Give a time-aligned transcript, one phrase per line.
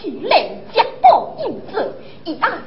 [0.00, 2.57] 去领家宝银子，一案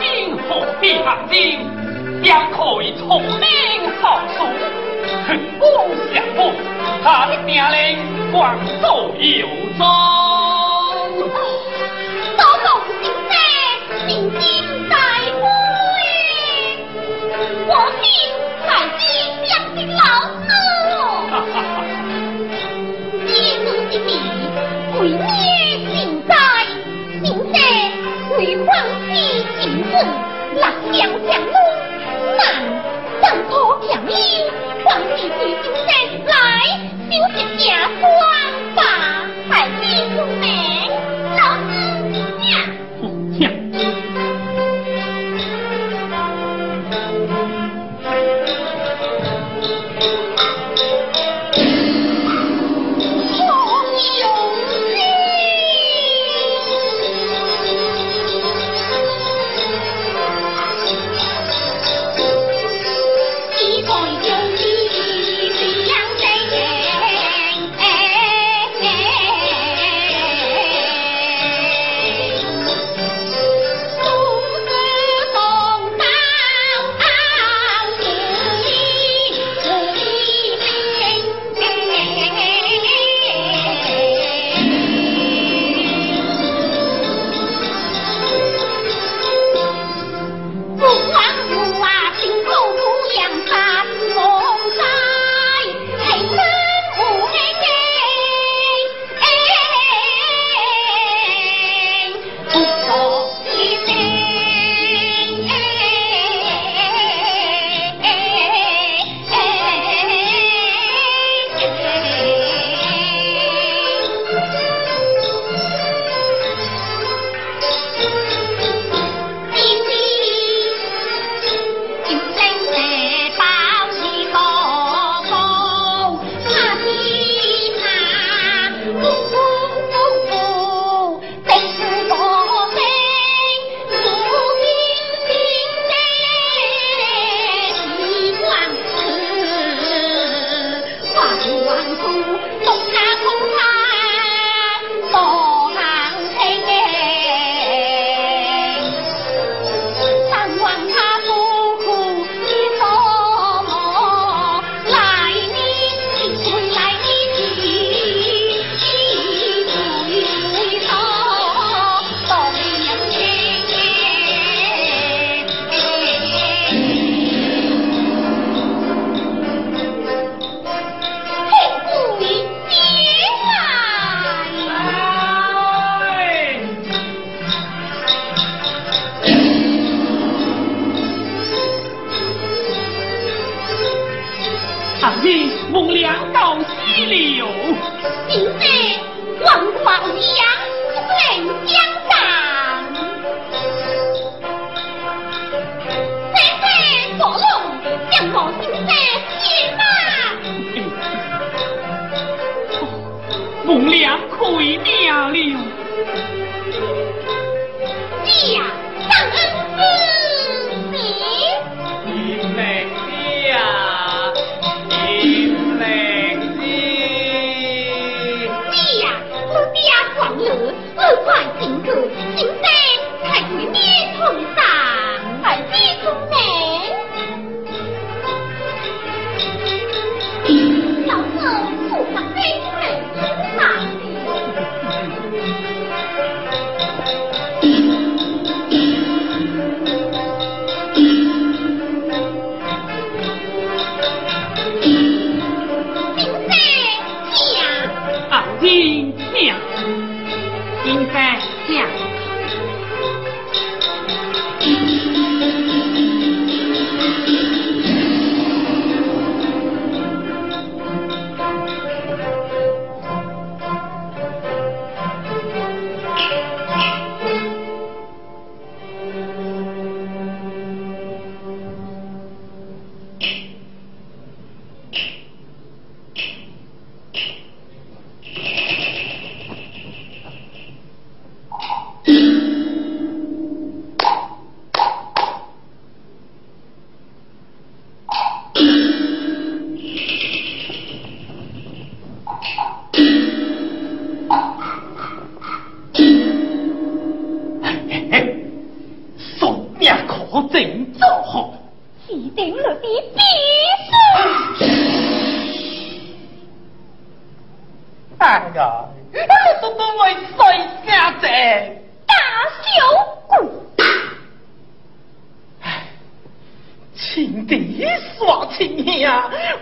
[0.00, 1.60] 金佛的眼睛，
[2.22, 3.46] 便可以聪明
[4.00, 4.44] 上诉。
[5.26, 5.68] 成功
[6.12, 6.52] 相服，
[7.02, 9.46] 他的命令广州有
[9.78, 9.84] 招。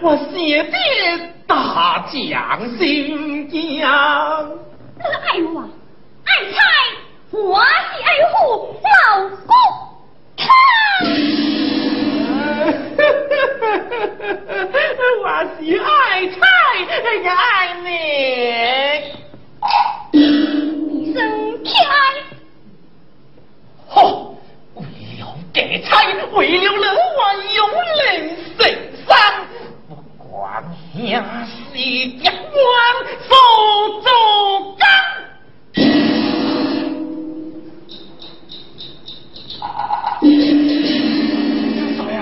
[0.00, 0.72] 我写的
[1.46, 3.90] 大将新疆
[5.00, 5.60] 爱我
[6.24, 6.56] 爱菜
[7.30, 8.88] 我喜爱护老
[9.46, 9.54] 公。
[15.22, 15.24] 我
[15.58, 15.84] 喜爱
[16.28, 16.36] 菜
[17.22, 17.40] 也爱
[17.82, 17.88] 你
[20.12, 21.18] 一生
[21.62, 21.92] 偏爱
[23.88, 23.94] 好
[24.74, 24.82] 为
[25.18, 25.22] 了
[25.52, 25.88] 给菜
[26.32, 26.84] 为了了
[27.18, 27.58] 万有
[28.04, 28.04] 人
[28.58, 28.62] 生
[29.88, 30.62] 不管
[30.94, 31.00] 生
[31.46, 31.78] 死，
[32.52, 32.60] 我
[33.28, 33.30] 手
[34.02, 34.06] 足
[34.78, 34.82] 干。
[40.20, 40.24] 这
[41.80, 42.18] 是什么呀？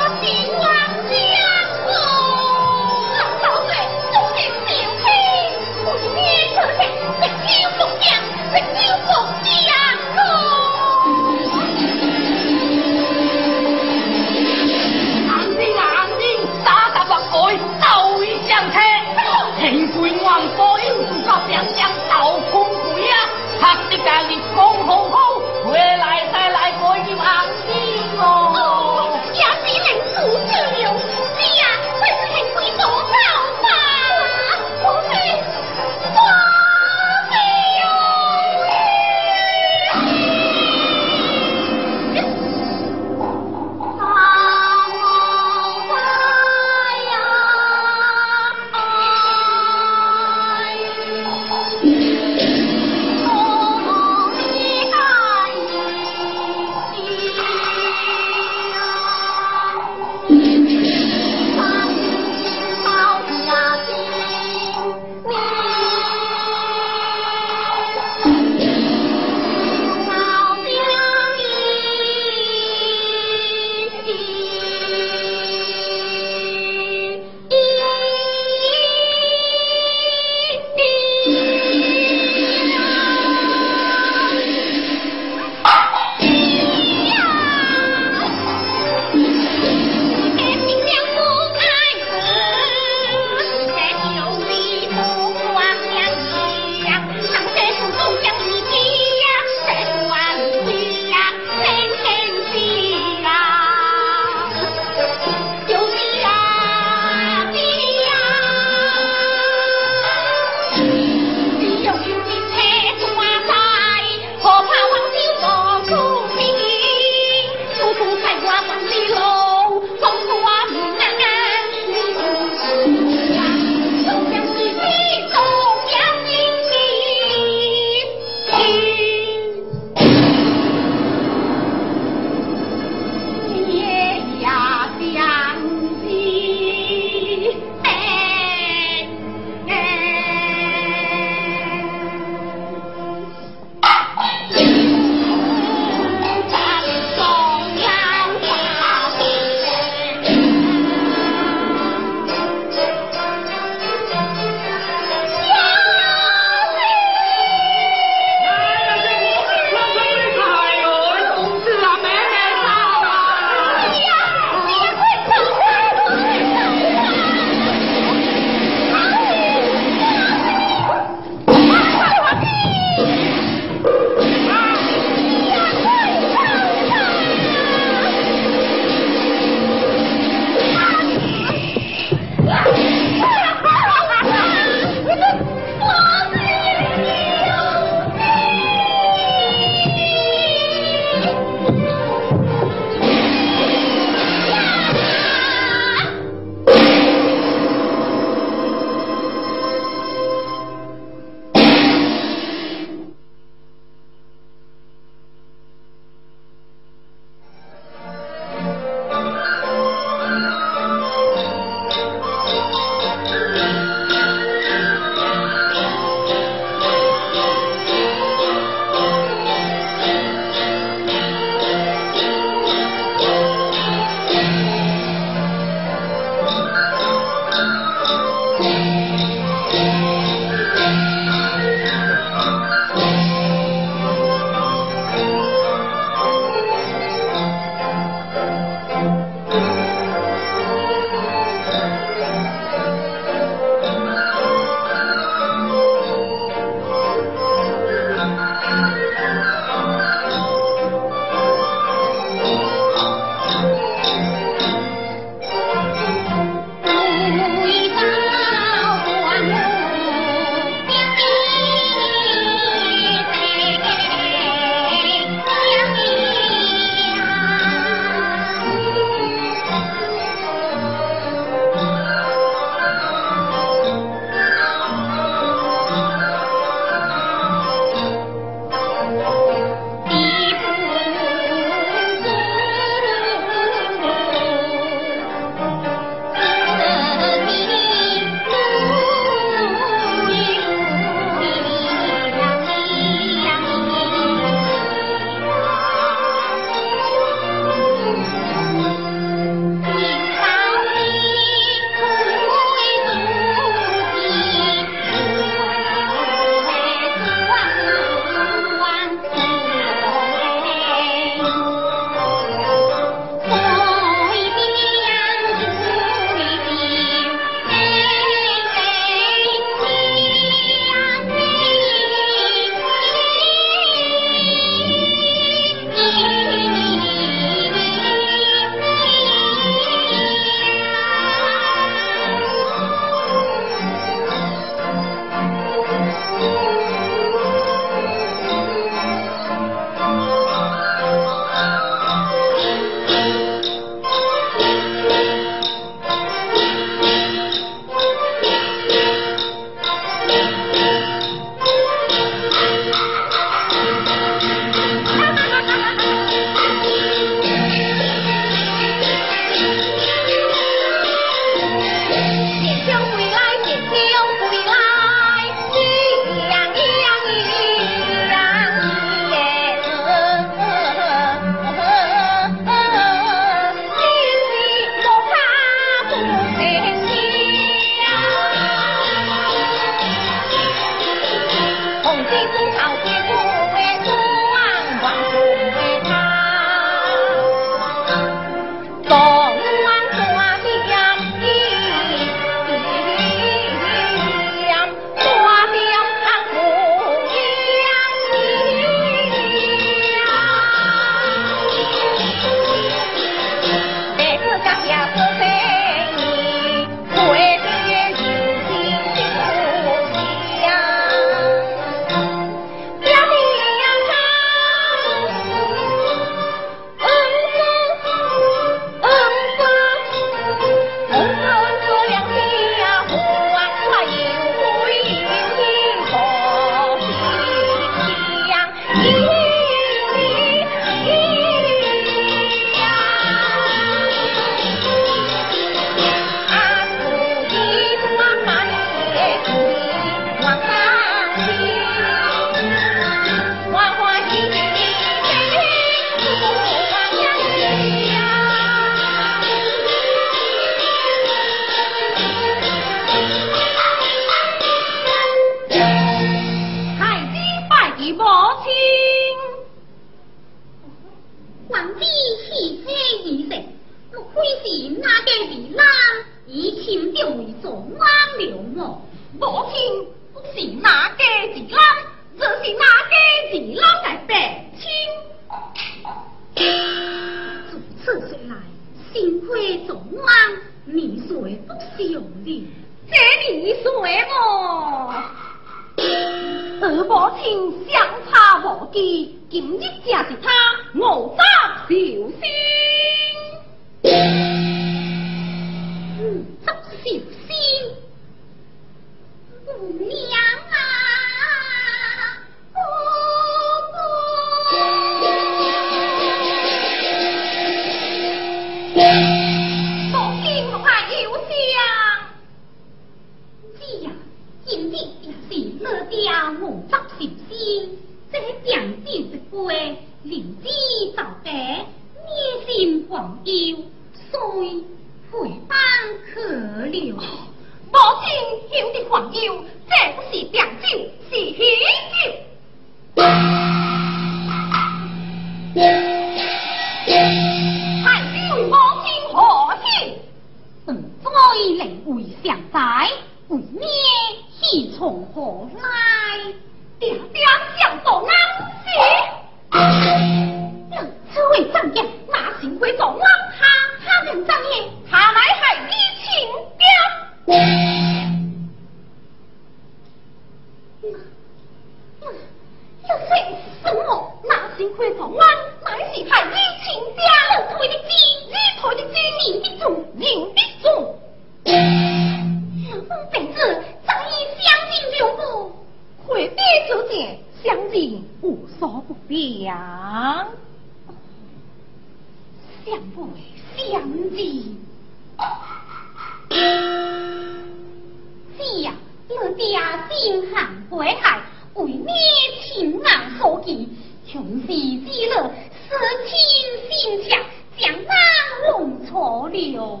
[599.50, 600.00] 比哦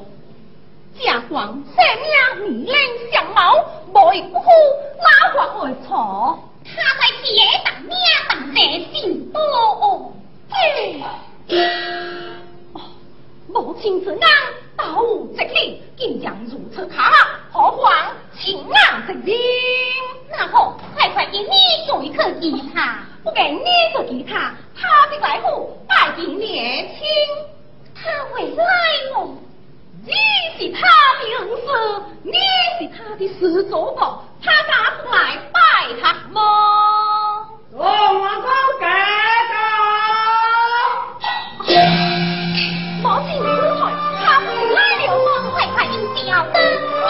[1.02, 1.82] 假皇色
[2.36, 2.78] 命你来
[3.12, 3.52] 相貌
[3.88, 4.46] 无一不可
[4.98, 5.96] 拉我回他
[7.00, 8.60] 在天上你也当在
[8.92, 10.12] 心中哦哦
[13.48, 14.20] 母亲之安
[14.76, 17.10] 倒无一例竟将如此卡
[17.50, 17.92] 何况
[18.38, 19.36] 情爱直人
[20.30, 21.48] 那好快快给你
[21.88, 27.06] 做一颗吉他不给你做吉他他的外父拜见年轻
[28.02, 28.64] 他会爱
[29.14, 29.16] 我。
[30.06, 30.12] 你
[30.58, 30.80] 是他
[31.18, 31.68] 的恩师，
[32.22, 32.32] 你
[32.78, 34.72] 是他的师祖婆，他敢
[35.12, 35.16] 来
[35.52, 35.58] 拜
[36.00, 36.40] 他吗？
[37.72, 38.48] 我王高
[38.80, 38.84] 给
[39.50, 39.54] 的。
[43.02, 43.82] 莫非此来，
[44.18, 45.28] 他不是来了吗？
[45.52, 46.18] 快快应表
[46.52, 46.56] 的
[46.96, 47.08] 啊！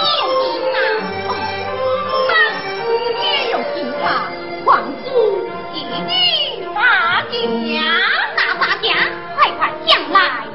[2.29, 2.35] 那
[2.85, 2.88] 姑
[3.53, 4.05] 有心话，
[4.66, 4.68] 皇
[5.05, 5.09] 叔
[5.72, 5.94] 一定
[6.74, 6.79] 把
[7.31, 7.33] 家
[8.35, 8.87] 拿大家，
[9.37, 10.49] 快快将来。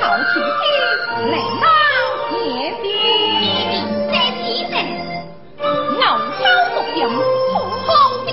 [0.00, 0.62] 求前妻
[1.30, 1.66] 来捞
[2.30, 2.88] 我爹爹
[4.08, 4.64] 这几
[5.98, 6.00] 牛
[6.38, 6.40] 头
[6.74, 6.98] 毒瘾
[7.52, 7.88] 好好
[8.24, 8.30] 地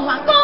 [0.00, 0.39] Juan,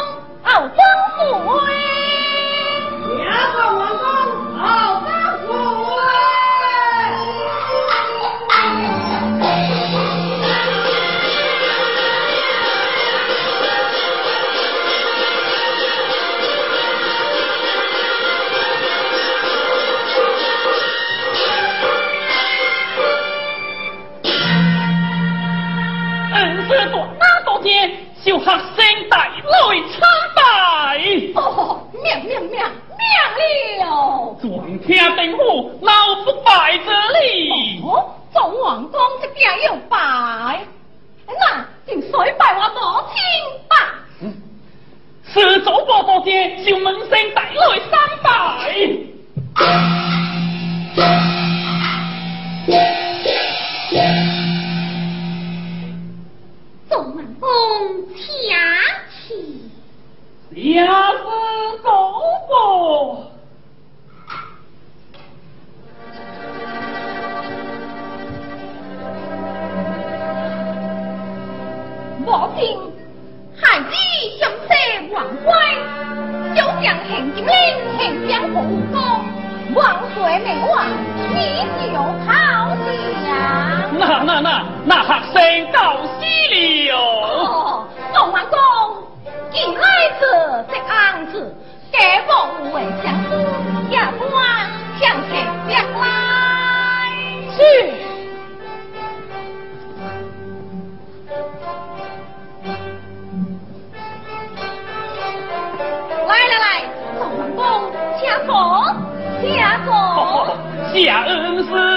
[109.47, 109.55] 请
[109.85, 110.57] 坐。
[110.93, 111.96] 谢恩师。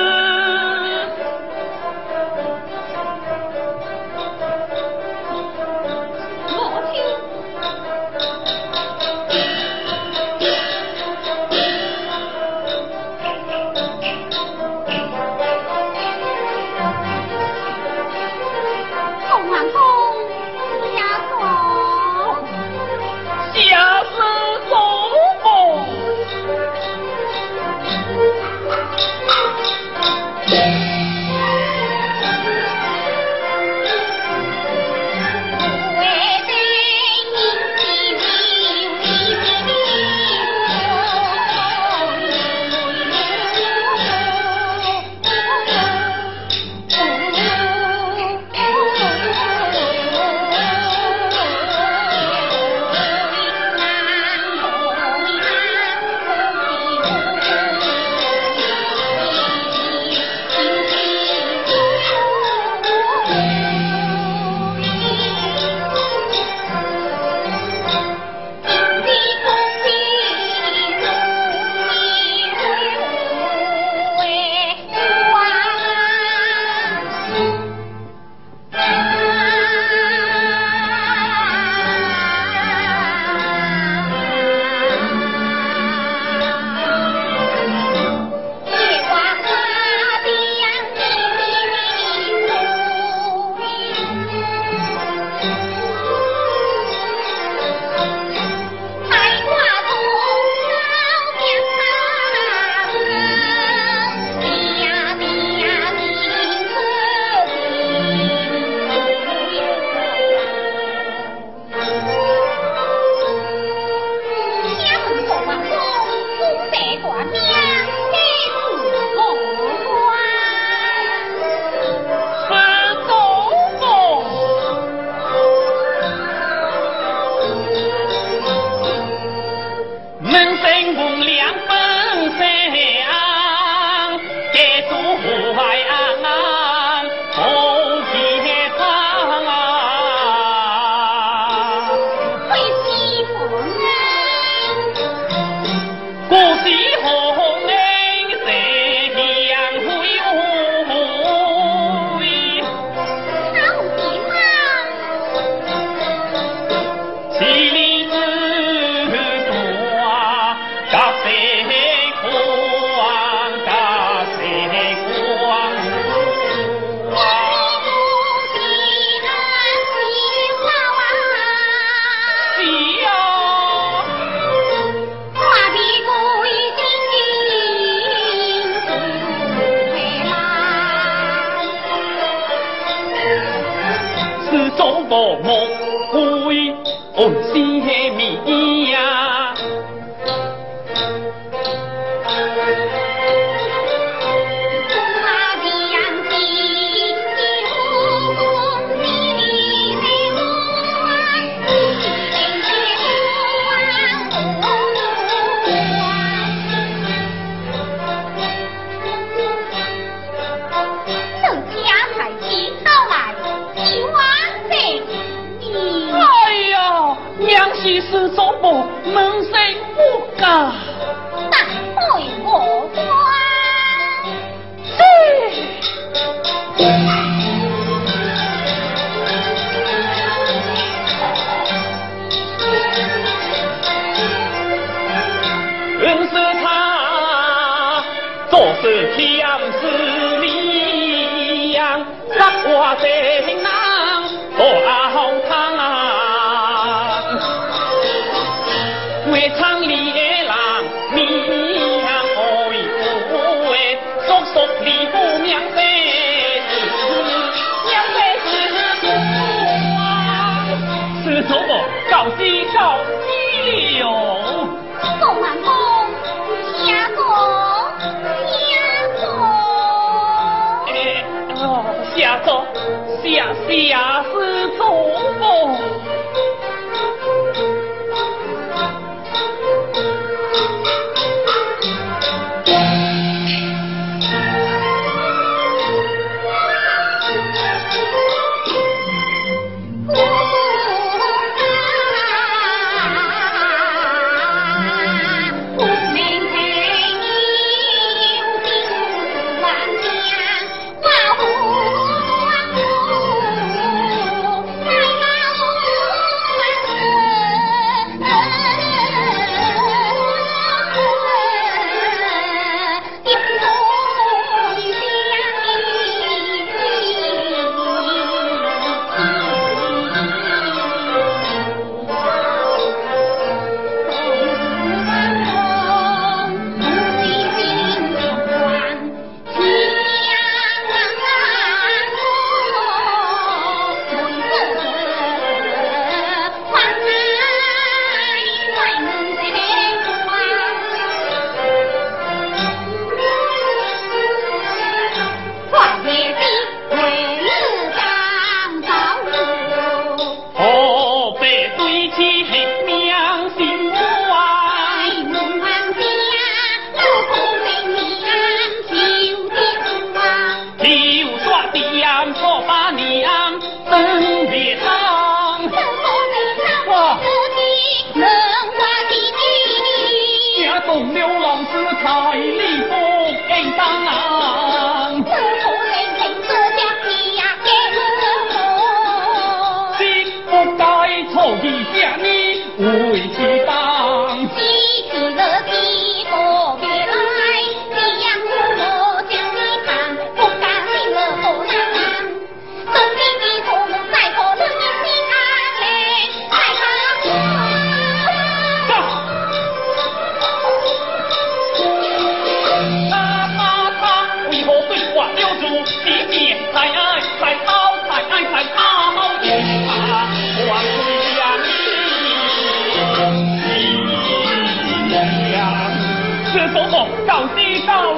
[219.13, 219.51] 门生
[219.95, 220.88] 不敢。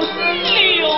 [0.00, 0.92] 喜了。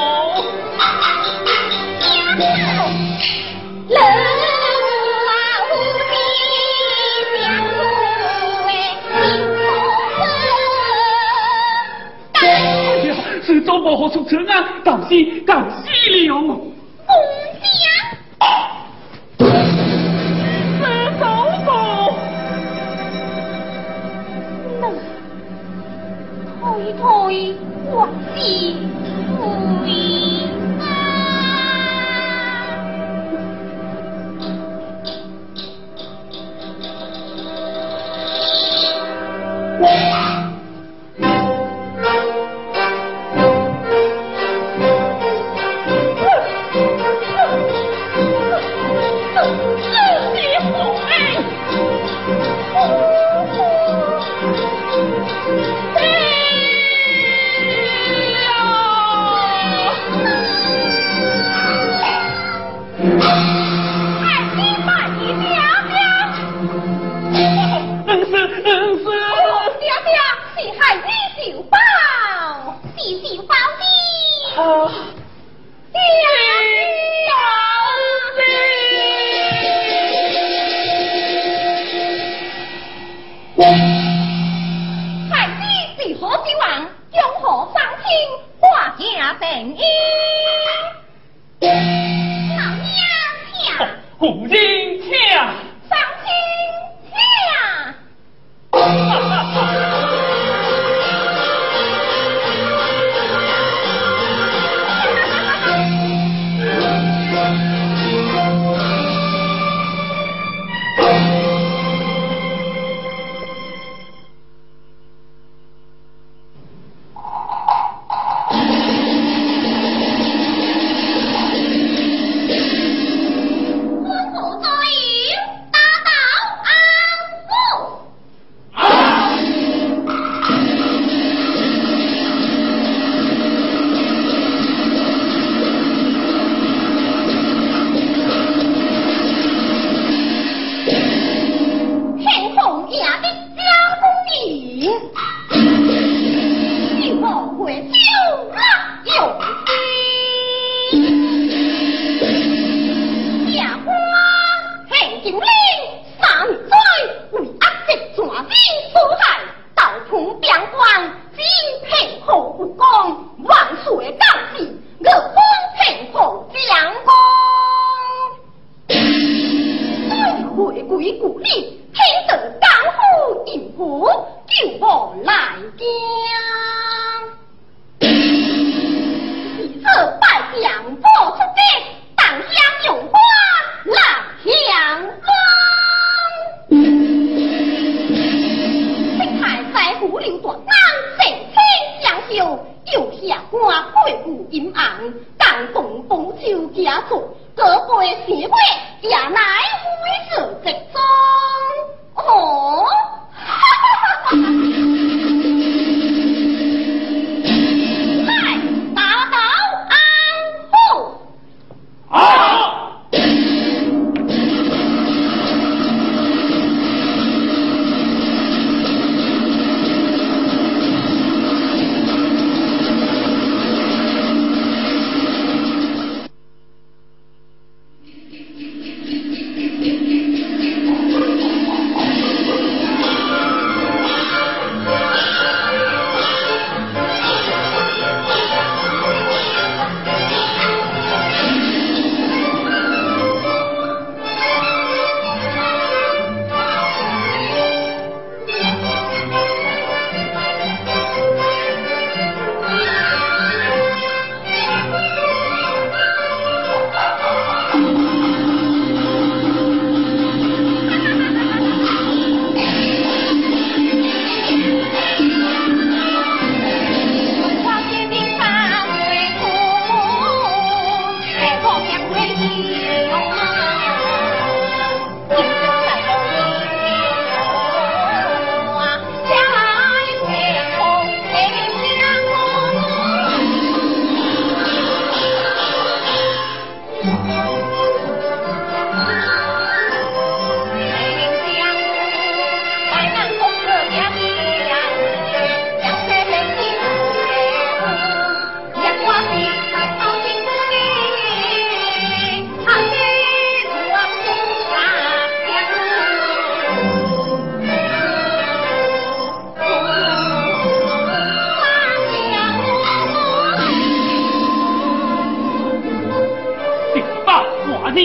[13.42, 14.64] 是做不好出城啊！
[14.84, 16.73] 告喜告喜了。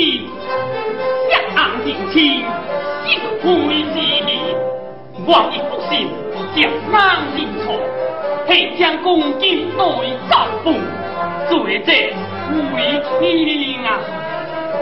[0.09, 2.43] 一当定期，
[3.05, 4.55] 一个夫人意，
[5.25, 6.09] 我一不信，
[6.55, 7.79] 将难认错，
[8.47, 9.79] 必将公敬内
[10.29, 10.73] 照顾，
[11.49, 12.13] 做这
[12.75, 13.99] 为天啊！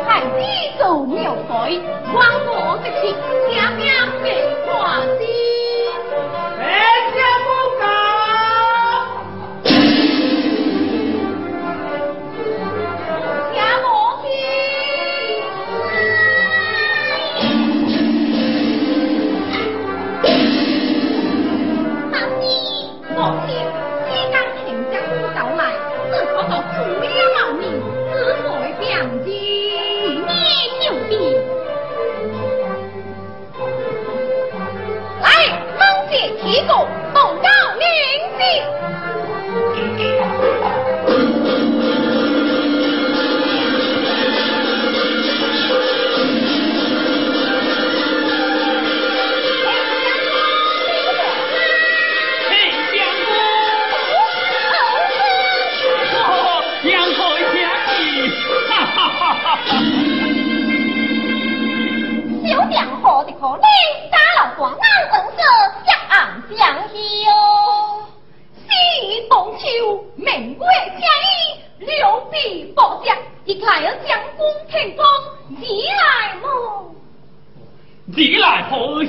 [0.08, 0.28] 太子
[0.80, 1.80] 做庙鬼，
[2.14, 3.14] 枉我的心，
[3.50, 3.84] 天天
[4.24, 4.26] 被
[4.66, 5.47] 挂心。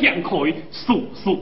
[0.09, 1.39] 好向佢诉诉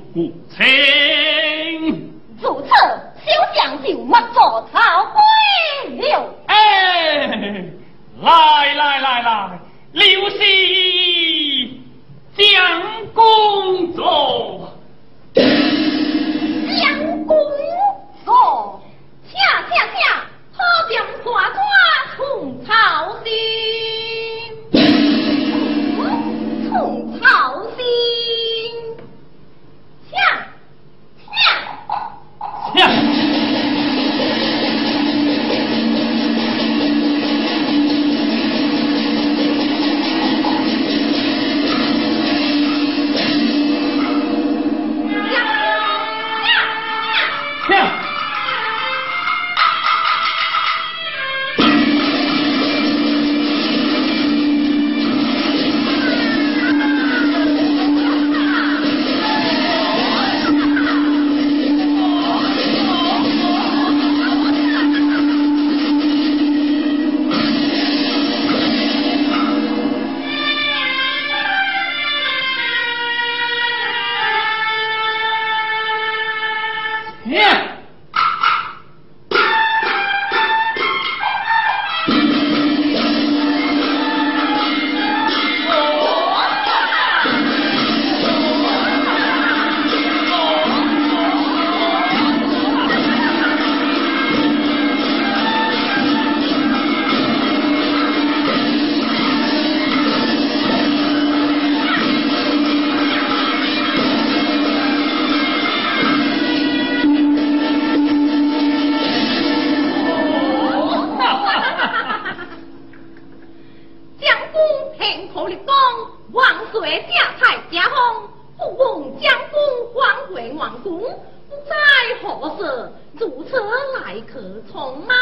[117.71, 118.29] 家风，
[118.59, 119.57] 不问将军
[119.95, 121.75] 还回王宫，不在
[122.23, 122.93] 何时？
[123.19, 123.59] 如此
[123.95, 124.39] 来客
[124.71, 125.17] 匆忙，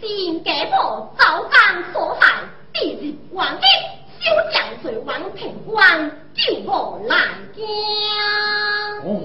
[0.00, 2.26] 今家婆早干所在，
[2.72, 3.64] 必日还击，
[4.20, 7.16] 小将随王平官，救我来
[7.54, 7.64] 京。
[9.04, 9.22] 哦，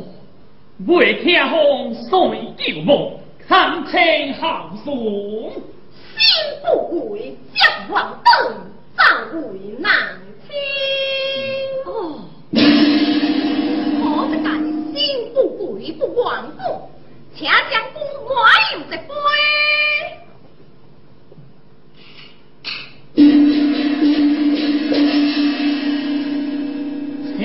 [0.88, 4.94] 未听风遂救母，堪称豪爽。
[6.20, 6.28] 心
[6.64, 8.56] 不悔，将王等
[8.98, 9.38] 上回
[9.78, 10.18] 难
[10.48, 10.50] 听。
[11.86, 12.26] 哦，
[14.02, 14.50] 我不敢
[14.92, 16.60] 心不鬼不忘故，
[17.36, 18.30] 且将公我
[18.74, 19.06] 有这杯。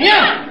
[0.03, 0.42] 呀，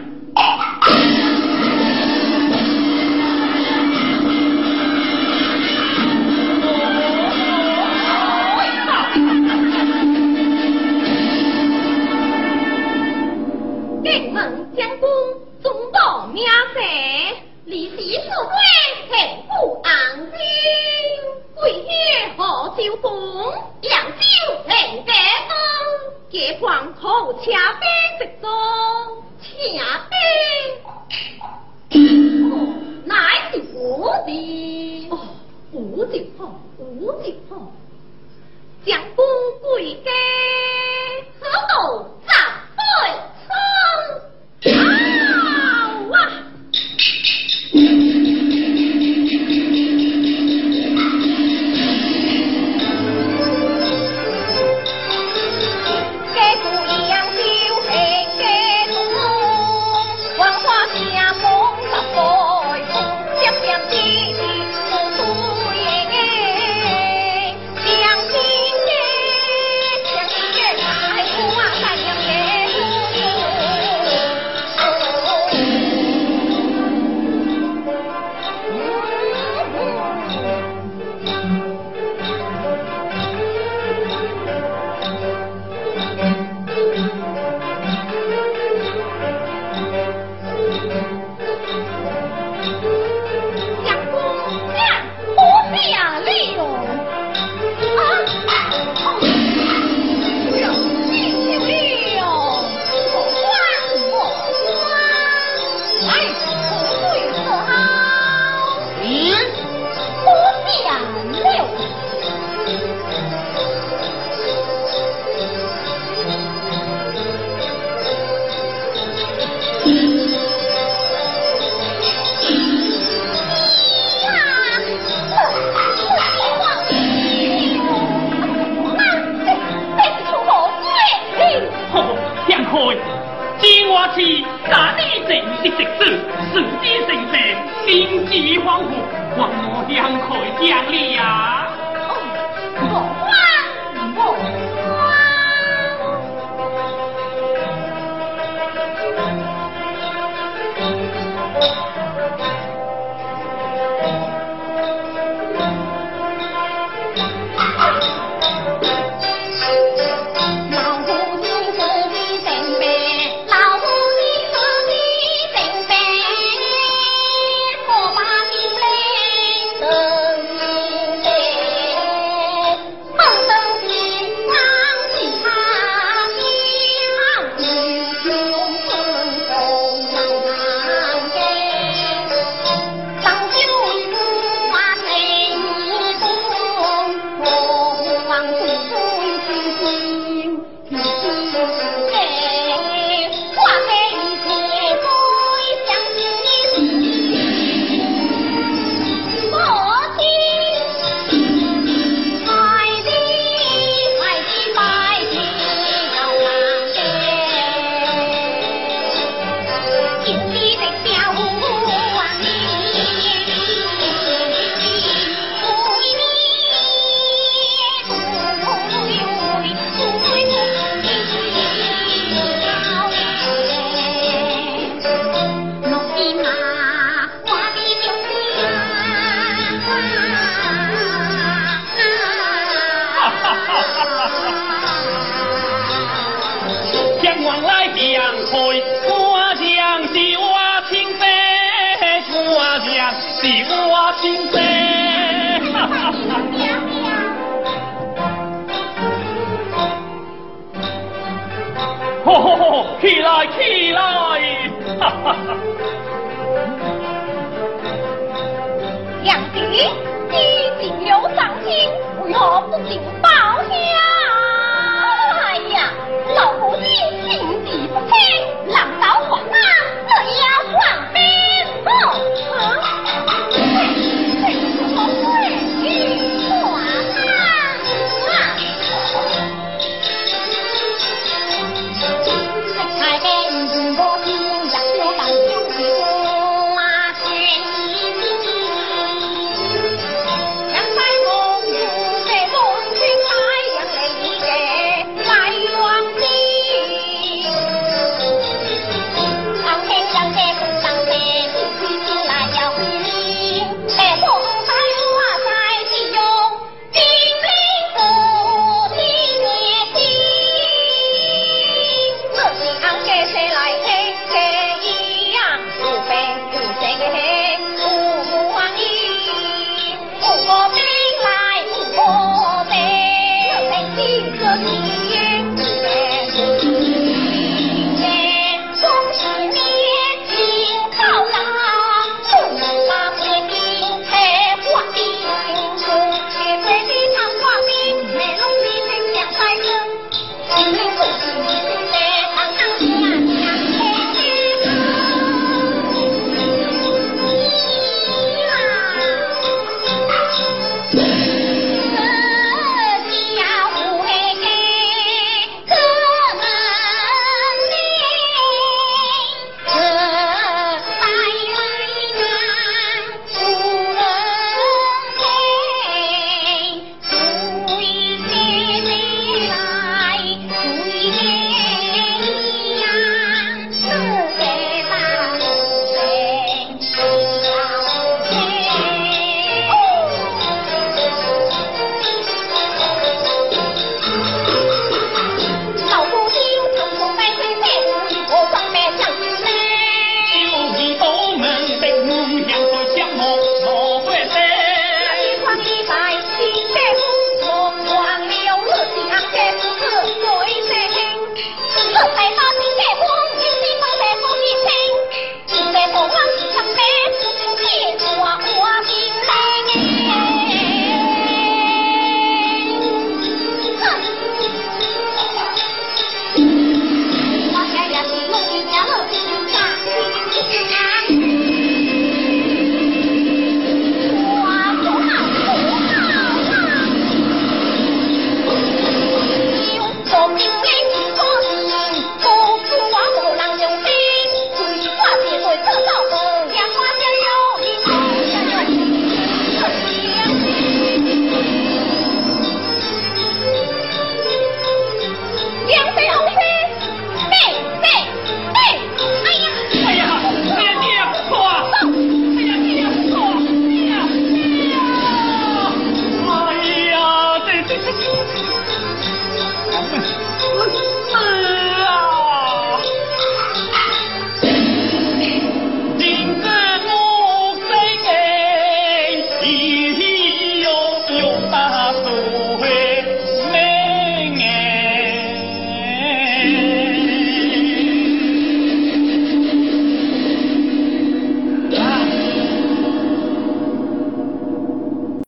[21.63, 21.87] 贵月
[22.37, 23.13] 何朝公，
[23.83, 24.25] 扬州
[24.67, 25.13] 人家
[25.47, 25.55] 风，
[26.29, 27.87] 结款口车边
[28.19, 28.51] 直中，
[29.41, 29.47] 车
[30.11, 30.13] 边。
[32.51, 32.53] 哦，
[33.05, 33.15] 乃
[33.53, 35.09] 是无的。
[35.11, 35.15] 哦，
[35.71, 37.71] 无就好，无就好。
[38.85, 39.25] 将功
[39.63, 40.11] 归家，
[41.39, 42.35] 何道斩
[42.77, 42.83] 背
[43.47, 44.75] 冲？
[44.75, 44.77] 好
[46.17, 46.19] 啊！